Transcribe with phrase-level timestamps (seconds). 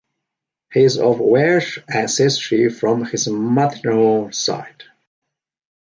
[0.73, 4.85] He is of Welsh ancestry from his maternal side.